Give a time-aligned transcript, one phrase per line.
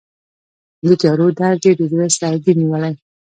[0.87, 2.93] د تیارو درد یې د زړه سردې نیولی